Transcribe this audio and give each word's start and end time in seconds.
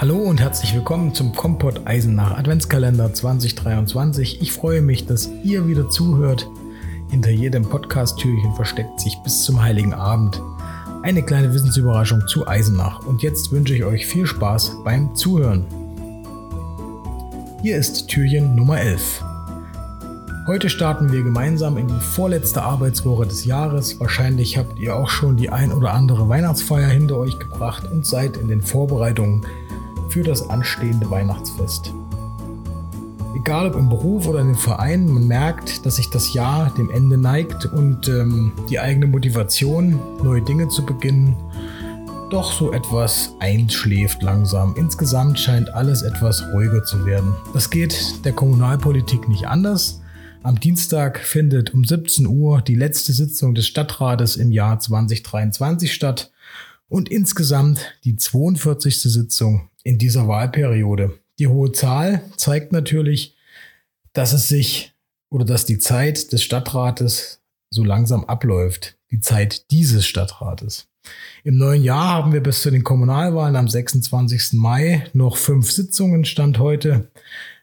Hallo 0.00 0.16
und 0.18 0.40
herzlich 0.40 0.76
willkommen 0.76 1.12
zum 1.12 1.34
Kompott 1.34 1.80
Eisenach 1.84 2.38
Adventskalender 2.38 3.12
2023. 3.12 4.40
Ich 4.40 4.52
freue 4.52 4.80
mich, 4.80 5.06
dass 5.06 5.28
ihr 5.42 5.66
wieder 5.66 5.88
zuhört. 5.88 6.48
Hinter 7.10 7.30
jedem 7.30 7.64
Podcast-Türchen 7.64 8.54
versteckt 8.54 9.00
sich 9.00 9.18
bis 9.24 9.42
zum 9.42 9.60
Heiligen 9.60 9.92
Abend 9.92 10.40
eine 11.02 11.24
kleine 11.24 11.52
Wissensüberraschung 11.52 12.28
zu 12.28 12.46
Eisenach. 12.46 13.04
Und 13.08 13.24
jetzt 13.24 13.50
wünsche 13.50 13.74
ich 13.74 13.82
euch 13.82 14.06
viel 14.06 14.24
Spaß 14.24 14.84
beim 14.84 15.16
Zuhören. 15.16 15.66
Hier 17.62 17.76
ist 17.76 18.06
Türchen 18.06 18.54
Nummer 18.54 18.78
11. 18.78 19.24
Heute 20.46 20.70
starten 20.70 21.10
wir 21.10 21.24
gemeinsam 21.24 21.76
in 21.76 21.88
die 21.88 22.00
vorletzte 22.00 22.62
Arbeitswoche 22.62 23.26
des 23.26 23.46
Jahres. 23.46 23.98
Wahrscheinlich 23.98 24.58
habt 24.58 24.78
ihr 24.78 24.94
auch 24.94 25.10
schon 25.10 25.36
die 25.36 25.50
ein 25.50 25.72
oder 25.72 25.92
andere 25.92 26.28
Weihnachtsfeier 26.28 26.88
hinter 26.88 27.16
euch 27.16 27.36
gebracht 27.40 27.90
und 27.90 28.06
seid 28.06 28.36
in 28.36 28.46
den 28.46 28.62
Vorbereitungen 28.62 29.44
für 30.08 30.22
das 30.22 30.48
anstehende 30.48 31.10
Weihnachtsfest. 31.10 31.92
Egal 33.36 33.68
ob 33.68 33.76
im 33.76 33.88
Beruf 33.88 34.26
oder 34.26 34.40
in 34.40 34.48
den 34.48 34.56
Vereinen, 34.56 35.12
man 35.12 35.26
merkt, 35.28 35.86
dass 35.86 35.96
sich 35.96 36.10
das 36.10 36.34
Jahr 36.34 36.74
dem 36.74 36.90
Ende 36.90 37.16
neigt 37.16 37.66
und 37.66 38.08
ähm, 38.08 38.52
die 38.68 38.80
eigene 38.80 39.06
Motivation, 39.06 40.00
neue 40.22 40.42
Dinge 40.42 40.68
zu 40.68 40.84
beginnen, 40.84 41.36
doch 42.30 42.52
so 42.52 42.72
etwas 42.72 43.34
einschläft 43.38 44.22
langsam. 44.22 44.74
Insgesamt 44.76 45.38
scheint 45.38 45.72
alles 45.72 46.02
etwas 46.02 46.42
ruhiger 46.52 46.84
zu 46.84 47.06
werden. 47.06 47.34
Das 47.54 47.70
geht 47.70 48.24
der 48.24 48.32
Kommunalpolitik 48.32 49.28
nicht 49.28 49.46
anders. 49.46 50.00
Am 50.42 50.60
Dienstag 50.60 51.18
findet 51.18 51.74
um 51.74 51.84
17 51.84 52.26
Uhr 52.26 52.60
die 52.62 52.74
letzte 52.74 53.12
Sitzung 53.12 53.54
des 53.54 53.66
Stadtrates 53.66 54.36
im 54.36 54.50
Jahr 54.50 54.78
2023 54.78 55.92
statt 55.92 56.30
und 56.88 57.08
insgesamt 57.08 57.80
die 58.04 58.16
42. 58.16 59.00
Sitzung 59.02 59.68
in 59.88 59.96
dieser 59.96 60.28
Wahlperiode. 60.28 61.18
Die 61.38 61.46
hohe 61.46 61.72
Zahl 61.72 62.20
zeigt 62.36 62.72
natürlich, 62.72 63.34
dass 64.12 64.34
es 64.34 64.46
sich 64.46 64.92
oder 65.30 65.46
dass 65.46 65.64
die 65.64 65.78
Zeit 65.78 66.30
des 66.30 66.42
Stadtrates 66.42 67.40
so 67.70 67.84
langsam 67.84 68.24
abläuft. 68.24 68.98
Die 69.10 69.20
Zeit 69.20 69.70
dieses 69.70 70.06
Stadtrates. 70.06 70.88
Im 71.42 71.56
neuen 71.56 71.82
Jahr 71.82 72.16
haben 72.16 72.34
wir 72.34 72.42
bis 72.42 72.60
zu 72.60 72.70
den 72.70 72.84
Kommunalwahlen 72.84 73.56
am 73.56 73.66
26. 73.66 74.52
Mai 74.52 75.06
noch 75.14 75.38
fünf 75.38 75.72
Sitzungen, 75.72 76.26
Stand 76.26 76.58
heute. 76.58 77.10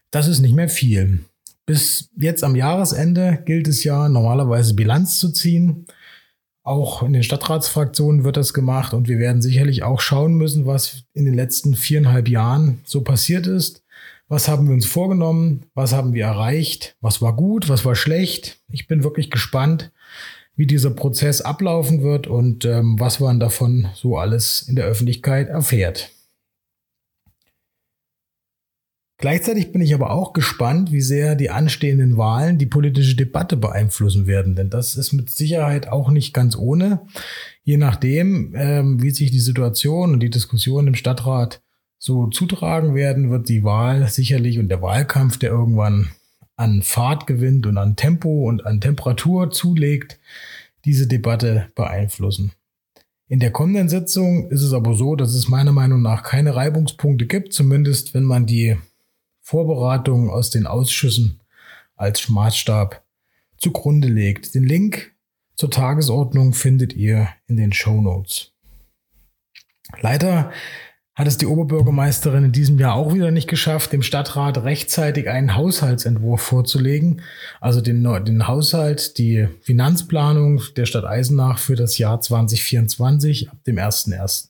Das 0.09 0.27
ist 0.27 0.39
nicht 0.39 0.55
mehr 0.55 0.69
viel. 0.69 1.25
Bis 1.67 2.09
jetzt 2.17 2.43
am 2.43 2.55
Jahresende 2.55 3.43
gilt 3.45 3.67
es 3.67 3.83
ja 3.83 4.09
normalerweise 4.09 4.73
Bilanz 4.73 5.19
zu 5.19 5.29
ziehen. 5.31 5.85
Auch 6.65 7.03
in 7.03 7.13
den 7.13 7.21
Stadtratsfraktionen 7.21 8.23
wird 8.23 8.37
das 8.37 8.51
gemacht 8.51 8.95
und 8.95 9.07
wir 9.07 9.19
werden 9.19 9.39
sicherlich 9.39 9.83
auch 9.83 10.01
schauen 10.01 10.33
müssen, 10.33 10.65
was 10.65 11.03
in 11.13 11.25
den 11.25 11.35
letzten 11.35 11.75
viereinhalb 11.75 12.27
Jahren 12.27 12.81
so 12.85 13.01
passiert 13.01 13.45
ist. 13.45 13.83
Was 14.29 14.47
haben 14.47 14.67
wir 14.67 14.73
uns 14.73 14.87
vorgenommen? 14.87 15.67
Was 15.75 15.93
haben 15.93 16.13
wir 16.13 16.25
erreicht? 16.25 16.95
Was 17.01 17.21
war 17.21 17.35
gut? 17.35 17.69
Was 17.69 17.85
war 17.85 17.95
schlecht? 17.95 18.57
Ich 18.67 18.87
bin 18.87 19.03
wirklich 19.03 19.29
gespannt, 19.29 19.91
wie 20.55 20.65
dieser 20.65 20.89
Prozess 20.89 21.39
ablaufen 21.41 22.01
wird 22.01 22.25
und 22.25 22.65
ähm, 22.65 22.95
was 22.97 23.19
man 23.19 23.39
davon 23.39 23.89
so 23.93 24.17
alles 24.17 24.63
in 24.63 24.75
der 24.75 24.85
Öffentlichkeit 24.85 25.49
erfährt. 25.49 26.14
Gleichzeitig 29.17 29.71
bin 29.71 29.81
ich 29.81 29.93
aber 29.93 30.11
auch 30.11 30.33
gespannt, 30.33 30.91
wie 30.91 31.01
sehr 31.01 31.35
die 31.35 31.49
anstehenden 31.49 32.17
Wahlen 32.17 32.57
die 32.57 32.65
politische 32.65 33.15
Debatte 33.15 33.55
beeinflussen 33.55 34.27
werden, 34.27 34.55
denn 34.55 34.69
das 34.69 34.95
ist 34.95 35.13
mit 35.13 35.29
Sicherheit 35.29 35.87
auch 35.87 36.09
nicht 36.09 36.33
ganz 36.33 36.57
ohne. 36.57 37.01
Je 37.63 37.77
nachdem, 37.77 38.53
ähm, 38.55 39.01
wie 39.01 39.11
sich 39.11 39.31
die 39.31 39.39
Situation 39.39 40.13
und 40.13 40.19
die 40.19 40.29
Diskussion 40.29 40.87
im 40.87 40.95
Stadtrat 40.95 41.61
so 41.97 42.27
zutragen 42.27 42.93
werden, 42.93 43.31
wird 43.31 43.47
die 43.47 43.63
Wahl 43.63 44.07
sicherlich 44.09 44.59
und 44.59 44.67
der 44.67 44.81
Wahlkampf, 44.81 45.37
der 45.37 45.49
irgendwann 45.49 46.09
an 46.57 46.81
Fahrt 46.81 47.25
gewinnt 47.25 47.65
und 47.65 47.77
an 47.77 47.95
Tempo 47.95 48.47
und 48.47 48.65
an 48.65 48.81
Temperatur 48.81 49.49
zulegt, 49.49 50.19
diese 50.83 51.07
Debatte 51.07 51.67
beeinflussen. 51.73 52.51
In 53.27 53.39
der 53.39 53.51
kommenden 53.51 53.89
Sitzung 53.89 54.51
ist 54.51 54.61
es 54.61 54.73
aber 54.73 54.93
so, 54.93 55.15
dass 55.15 55.33
es 55.33 55.47
meiner 55.47 55.71
Meinung 55.71 56.01
nach 56.01 56.21
keine 56.21 56.55
Reibungspunkte 56.55 57.25
gibt, 57.25 57.53
zumindest 57.53 58.13
wenn 58.13 58.23
man 58.23 58.45
die 58.45 58.77
Vorbereitungen 59.45 60.31
aus 60.31 60.49
den 60.49 60.65
Ausschüssen 60.65 61.39
als 61.95 62.29
Maßstab 62.29 63.03
zugrunde 63.57 64.07
legt. 64.07 64.55
Den 64.55 64.63
Link 64.63 65.13
zur 65.53 65.69
Tagesordnung 65.69 66.53
findet 66.53 66.93
ihr 66.93 67.29
in 67.45 67.55
den 67.55 67.71
Show 67.71 68.01
Notes. 68.01 68.53
Leider 70.01 70.51
hat 71.13 71.27
es 71.27 71.37
die 71.37 71.45
Oberbürgermeisterin 71.45 72.45
in 72.45 72.51
diesem 72.53 72.79
Jahr 72.79 72.95
auch 72.95 73.13
wieder 73.13 73.29
nicht 73.29 73.47
geschafft, 73.47 73.93
dem 73.93 74.01
Stadtrat 74.01 74.63
rechtzeitig 74.63 75.29
einen 75.29 75.55
Haushaltsentwurf 75.55 76.41
vorzulegen, 76.41 77.21
also 77.61 77.81
den, 77.81 78.03
den 78.03 78.47
Haushalt, 78.47 79.19
die 79.19 79.47
Finanzplanung 79.61 80.63
der 80.75 80.87
Stadt 80.87 81.05
Eisenach 81.05 81.59
für 81.59 81.75
das 81.75 81.99
Jahr 81.99 82.19
2024 82.19 83.51
ab 83.51 83.63
dem 83.67 83.75
1.1. 83.75 84.49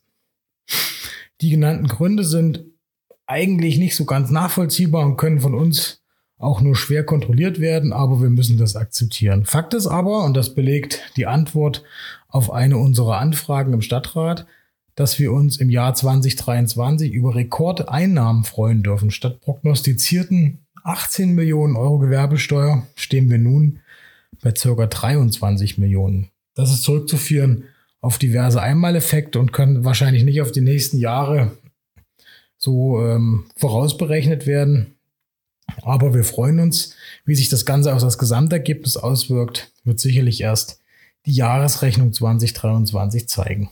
Die 1.41 1.50
genannten 1.50 1.88
Gründe 1.88 2.23
sind 2.23 2.63
eigentlich 3.28 3.78
nicht 3.78 3.96
so 3.96 4.06
ganz 4.06 4.30
nachvollziehbar 4.30 5.06
und 5.06 5.18
können 5.18 5.40
von 5.40 5.53
uns 5.53 6.02
auch 6.38 6.62
nur 6.62 6.75
schwer 6.75 7.06
kontrolliert 7.06 7.59
werden, 7.59 7.94
aber 7.94 8.22
wir 8.22 8.30
müssen 8.30 8.58
das 8.58 8.75
akzeptieren. 8.75 9.46
Fakt 9.46 9.74
ist 9.74 9.88
aber, 9.88 10.24
und 10.25 10.36
das 10.36 10.53
belegt 10.53 11.02
die 11.16 11.28
Antwort 11.28 11.84
auf 12.28 12.52
eine 12.52 12.78
unserer 12.78 13.19
Anfragen 13.19 13.74
im 13.74 13.81
Stadtrat, 13.81 14.46
dass 14.96 15.19
wir 15.19 15.31
uns 15.31 15.58
im 15.58 15.69
Jahr 15.69 15.94
2023 15.94 17.12
über 17.12 17.36
Rekordeinnahmen 17.36 18.44
freuen 18.44 18.84
dürfen. 18.84 19.12
Statt 19.12 19.42
prognostizierten 19.42 20.59
18 20.84 21.34
Millionen 21.34 21.75
Euro 21.75 22.00
Gewerbesteuer 22.00 22.86
stehen 22.96 23.30
wir 23.30 23.38
nun 23.38 23.80
bei 24.42 24.52
ca. 24.52 24.86
23 24.86 25.78
Millionen. 25.78 26.30
Das 26.53 26.72
ist 26.72 26.84
zurückzuführen 26.84 27.66
auf 28.02 28.18
diverse 28.18 28.62
Einmaleffekte 28.62 29.40
und 29.40 29.52
können 29.52 29.84
wahrscheinlich 29.84 30.24
nicht 30.24 30.42
auf 30.42 30.52
die 30.52 30.62
nächsten 30.62 31.00
Jahre 31.00 31.52
so 32.65 32.99
ähm, 33.01 33.45
vorausberechnet 33.55 34.45
werden. 34.45 34.95
Aber 35.83 36.13
wir 36.13 36.23
freuen 36.23 36.59
uns, 36.59 36.95
wie 37.25 37.35
sich 37.35 37.47
das 37.47 37.65
Ganze 37.65 37.93
auf 37.93 38.01
das 38.01 38.17
Gesamtergebnis 38.17 38.97
auswirkt, 38.97 39.71
wird 39.83 39.99
sicherlich 39.99 40.41
erst 40.41 40.79
die 41.25 41.33
Jahresrechnung 41.33 42.11
2023 42.11 43.29
zeigen. 43.29 43.69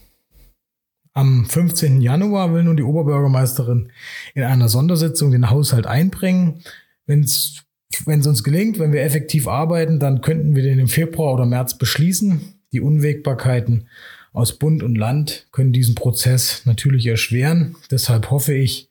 Am 1.13 1.45
15. 1.45 2.01
Januar 2.01 2.53
will 2.53 2.63
nun 2.63 2.77
die 2.77 2.83
Oberbürgermeisterin 2.83 3.91
in 4.33 4.43
einer 4.43 4.69
Sondersitzung 4.69 5.31
den 5.31 5.49
Haushalt 5.49 5.85
einbringen. 5.85 6.63
Wenn 7.05 7.21
es 7.21 7.63
uns 8.07 8.43
gelingt, 8.43 8.79
wenn 8.79 8.93
wir 8.93 9.03
effektiv 9.03 9.47
arbeiten, 9.47 9.99
dann 9.99 10.21
könnten 10.21 10.55
wir 10.55 10.63
den 10.63 10.79
im 10.79 10.87
Februar 10.87 11.33
oder 11.33 11.45
März 11.45 11.77
beschließen. 11.77 12.41
Die 12.71 12.81
Unwägbarkeiten 12.81 13.87
aus 14.33 14.57
Bund 14.57 14.83
und 14.83 14.95
Land 14.95 15.47
können 15.51 15.71
diesen 15.71 15.95
Prozess 15.95 16.63
natürlich 16.65 17.05
erschweren. 17.05 17.75
Deshalb 17.91 18.31
hoffe 18.31 18.53
ich, 18.53 18.89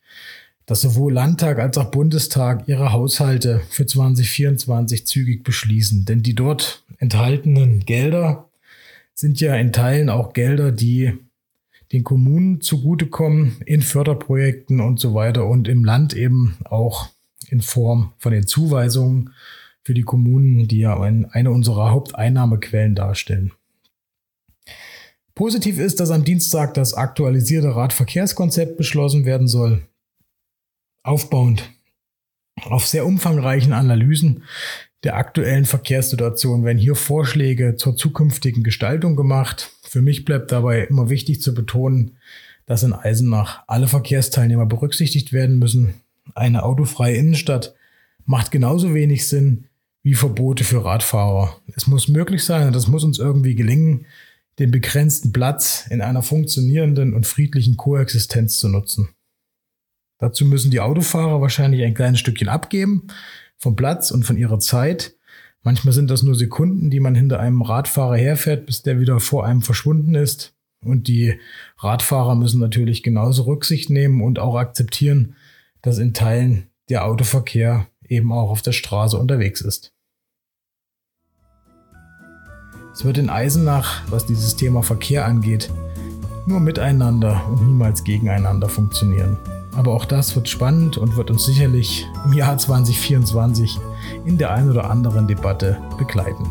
dass 0.67 0.81
sowohl 0.81 1.13
Landtag 1.13 1.59
als 1.59 1.77
auch 1.77 1.91
Bundestag 1.91 2.69
ihre 2.69 2.93
Haushalte 2.93 3.61
für 3.69 3.85
2024 3.85 5.07
zügig 5.07 5.43
beschließen. 5.43 6.05
Denn 6.05 6.23
die 6.23 6.35
dort 6.35 6.85
enthaltenen 6.99 7.81
Gelder 7.81 8.49
sind 9.15 9.41
ja 9.41 9.57
in 9.57 9.73
Teilen 9.73 10.09
auch 10.09 10.33
Gelder, 10.33 10.71
die 10.71 11.13
den 11.93 12.05
Kommunen 12.05 12.61
zugutekommen 12.61 13.57
in 13.67 13.83
Förderprojekten 13.83 14.81
und 14.81 14.99
so 14.99 15.13
weiter 15.15 15.47
und 15.47 15.69
im 15.69 15.85
Land 15.85 16.15
eben 16.15 16.57
auch 16.65 17.09
in 17.51 17.61
Form 17.61 18.15
von 18.17 18.33
den 18.33 18.47
Zuweisungen 18.47 19.31
für 19.83 19.93
die 19.93 20.03
Kommunen, 20.03 20.69
die 20.69 20.79
ja 20.79 20.99
eine 21.01 21.51
unserer 21.51 21.91
Haupteinnahmequellen 21.91 22.95
darstellen. 22.95 23.53
Positiv 25.35 25.79
ist, 25.79 26.01
dass 26.01 26.11
am 26.11 26.25
Dienstag 26.25 26.75
das 26.75 26.95
aktualisierte 26.95 27.75
Radverkehrskonzept 27.75 28.77
beschlossen 28.77 29.25
werden 29.25 29.49
soll. 29.49 29.83
Aufbauend 31.03 31.71
auf 32.65 32.87
sehr 32.87 33.07
umfangreichen 33.07 33.73
Analysen 33.73 34.43
der 35.05 35.17
aktuellen 35.17 35.65
Verkehrssituation 35.65 36.65
werden 36.65 36.79
hier 36.79 36.95
Vorschläge 36.95 37.75
zur 37.75 37.97
zukünftigen 37.97 38.63
Gestaltung 38.63 39.17
gemacht. 39.17 39.73
Für 39.83 40.01
mich 40.01 40.25
bleibt 40.25 40.53
dabei 40.53 40.85
immer 40.85 41.11
wichtig 41.11 41.41
zu 41.41 41.55
betonen, 41.55 42.13
dass 42.67 42.85
in 42.85 42.93
Eisenach 42.93 43.65
alle 43.67 43.89
Verkehrsteilnehmer 43.89 44.67
berücksichtigt 44.67 45.33
werden 45.33 45.59
müssen. 45.59 45.95
Eine 46.37 46.63
autofreie 46.63 47.17
Innenstadt 47.17 47.75
macht 48.27 48.53
genauso 48.53 48.95
wenig 48.95 49.27
Sinn 49.27 49.65
wie 50.05 50.15
Verbote 50.15 50.63
für 50.63 50.85
Radfahrer. 50.85 51.57
Es 51.75 51.89
muss 51.89 52.07
möglich 52.07 52.45
sein 52.45 52.69
und 52.69 52.77
das 52.77 52.87
muss 52.87 53.03
uns 53.03 53.19
irgendwie 53.19 53.57
gelingen, 53.57 54.07
den 54.59 54.71
begrenzten 54.71 55.33
Platz 55.33 55.87
in 55.91 56.01
einer 56.01 56.23
funktionierenden 56.23 57.15
und 57.15 57.27
friedlichen 57.27 57.77
Koexistenz 57.77 58.59
zu 58.59 58.69
nutzen. 58.69 59.09
Dazu 60.19 60.45
müssen 60.45 60.71
die 60.71 60.81
Autofahrer 60.81 61.41
wahrscheinlich 61.41 61.83
ein 61.83 61.95
kleines 61.95 62.21
Stückchen 62.21 62.49
abgeben 62.49 63.09
vom 63.57 63.77
Platz 63.77 64.11
und 64.11 64.25
von 64.25 64.37
ihrer 64.37 64.61
Zeit. 64.61 65.17
Manchmal 65.63 65.93
sind 65.93 66.11
das 66.11 66.23
nur 66.23 66.35
Sekunden, 66.35 66.91
die 66.91 67.01
man 67.01 67.15
hinter 67.15 67.41
einem 67.41 67.63
Radfahrer 67.63 68.17
herfährt, 68.17 68.67
bis 68.67 68.83
der 68.83 69.01
wieder 69.01 69.21
vor 69.21 69.47
einem 69.47 69.63
verschwunden 69.63 70.15
ist. 70.15 70.55
Und 70.85 71.09
die 71.09 71.39
Radfahrer 71.79 72.35
müssen 72.35 72.61
natürlich 72.61 73.03
genauso 73.03 73.45
Rücksicht 73.45 73.89
nehmen 73.91 74.23
und 74.23 74.39
auch 74.39 74.57
akzeptieren, 74.57 75.37
dass 75.81 75.99
in 75.99 76.15
Teilen 76.15 76.69
der 76.89 77.05
Autoverkehr 77.05 77.89
eben 78.07 78.33
auch 78.33 78.51
auf 78.51 78.63
der 78.63 78.73
Straße 78.73 79.17
unterwegs 79.17 79.61
ist. 79.61 79.93
Es 82.95 83.07
wird 83.07 83.17
in 83.17 83.31
Eisenach, 83.31 84.03
was 84.11 84.27
dieses 84.27 84.55
Thema 84.55 84.83
Verkehr 84.83 85.25
angeht, 85.25 85.71
nur 86.45 86.61
miteinander 86.61 87.41
und 87.49 87.67
niemals 87.67 88.05
gegeneinander 88.05 88.69
funktionieren. 88.69 89.39
Aber 89.75 89.95
auch 89.95 90.05
das 90.05 90.37
wird 90.37 90.51
spannend 90.51 90.99
und 90.99 91.17
wird 91.17 91.31
uns 91.31 91.47
sicherlich 91.47 92.07
im 92.27 92.35
Jahr 92.35 92.59
2024 92.59 93.79
in 94.27 94.37
der 94.37 94.53
einen 94.53 94.71
oder 94.71 94.91
anderen 94.91 95.27
Debatte 95.27 95.79
begleiten. 95.97 96.45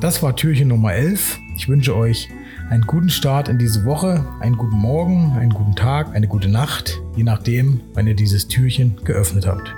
Das 0.00 0.20
war 0.22 0.34
Türchen 0.34 0.68
Nummer 0.68 0.94
11. 0.94 1.38
Ich 1.56 1.68
wünsche 1.68 1.96
euch 1.96 2.28
einen 2.70 2.82
guten 2.82 3.10
Start 3.10 3.48
in 3.48 3.58
diese 3.58 3.84
Woche, 3.84 4.24
einen 4.40 4.56
guten 4.56 4.76
Morgen, 4.76 5.32
einen 5.38 5.50
guten 5.50 5.76
Tag, 5.76 6.12
eine 6.12 6.26
gute 6.26 6.48
Nacht, 6.48 7.00
je 7.14 7.22
nachdem, 7.22 7.80
wann 7.94 8.08
ihr 8.08 8.14
dieses 8.14 8.48
Türchen 8.48 8.96
geöffnet 9.04 9.46
habt. 9.46 9.72